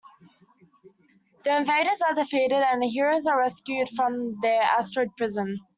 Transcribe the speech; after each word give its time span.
The 1.43 1.57
invaders 1.57 2.01
are 2.01 2.15
defeated 2.15 2.57
and 2.63 2.81
the 2.81 2.87
heroes 2.87 3.27
are 3.27 3.37
rescued 3.37 3.87
from 3.89 4.41
their 4.41 4.63
asteroid 4.63 5.15
prison. 5.15 5.59